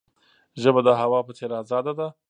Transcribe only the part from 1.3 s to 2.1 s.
څیر آزاده ده.